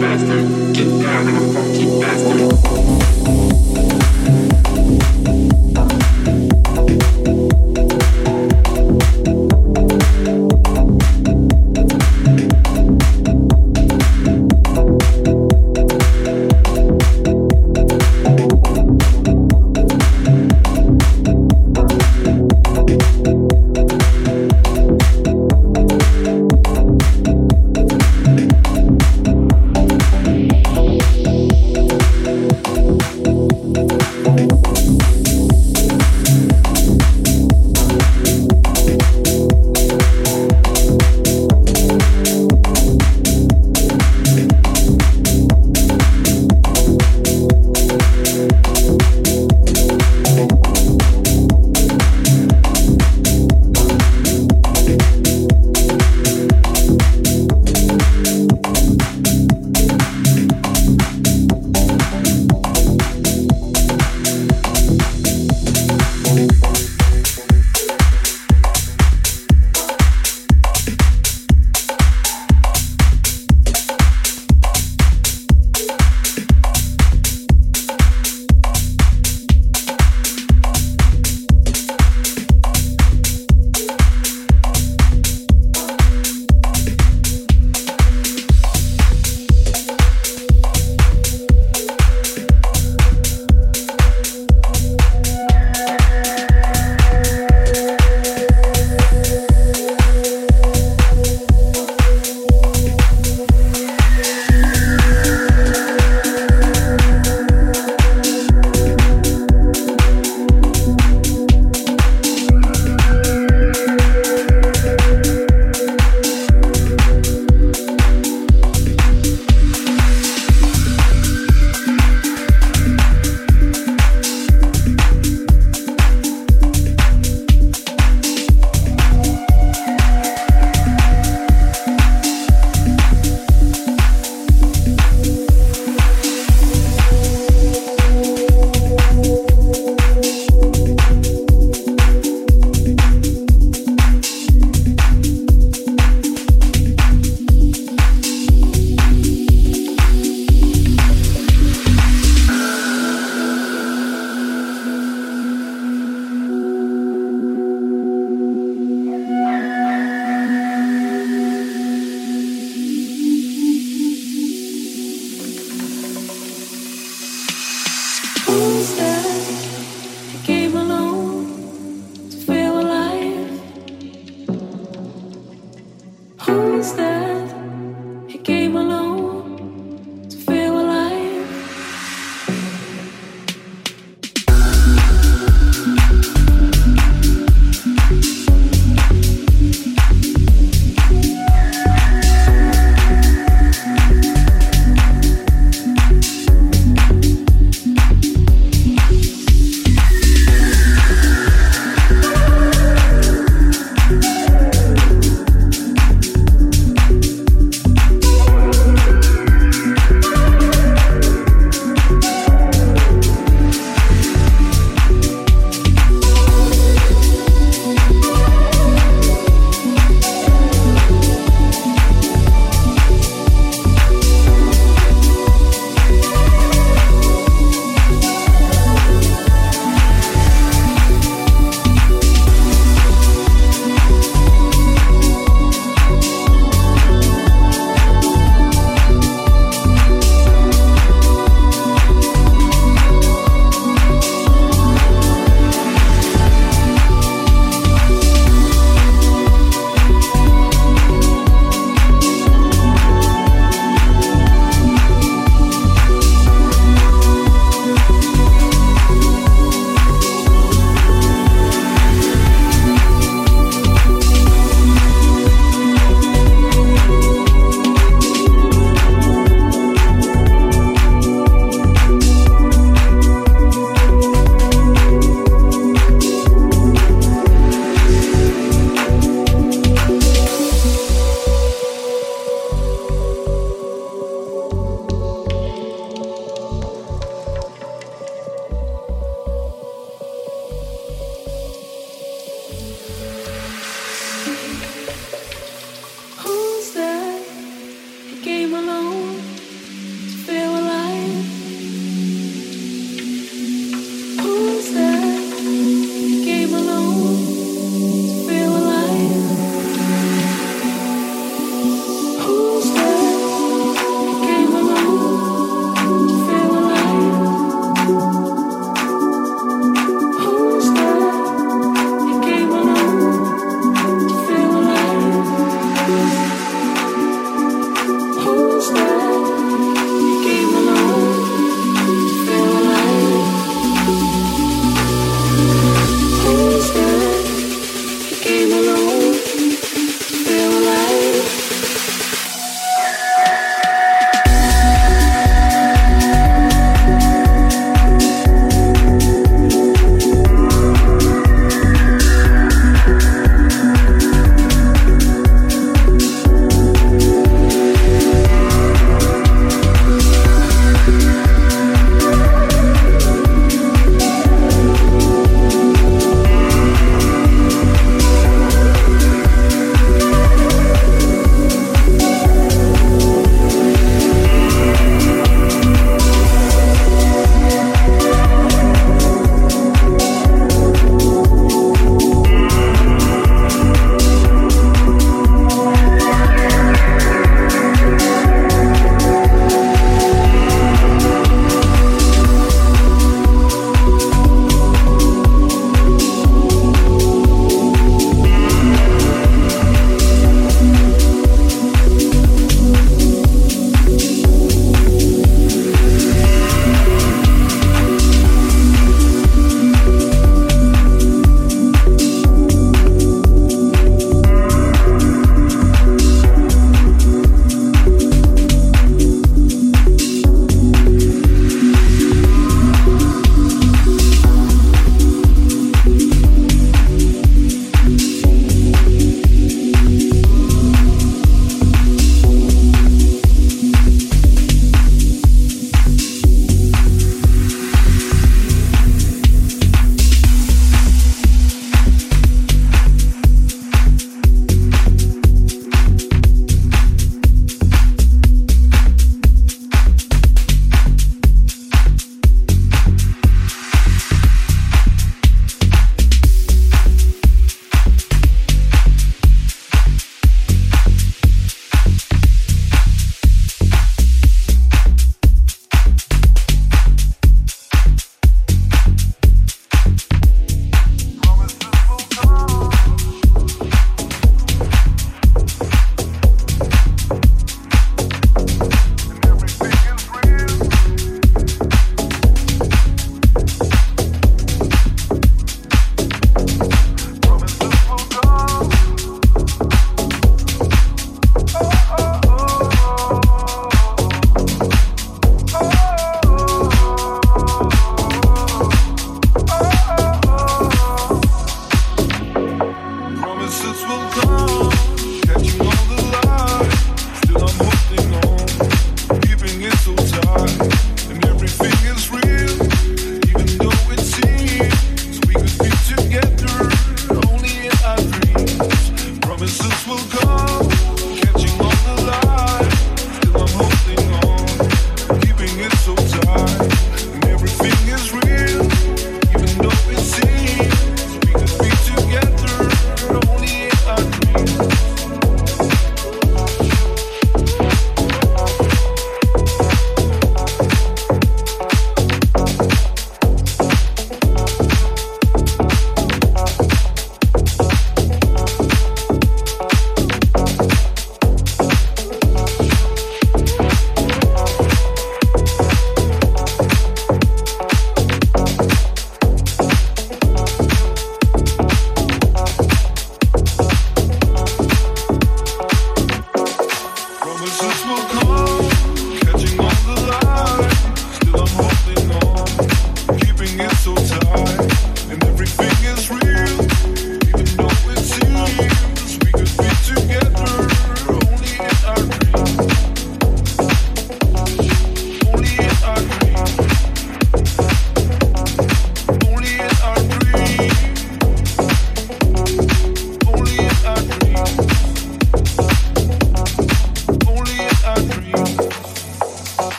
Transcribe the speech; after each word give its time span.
bastard. 0.00 0.74
Get 0.74 1.00
down, 1.00 1.15
funky 1.24 1.86
bastard. 1.98 3.55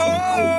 Only 0.00 0.53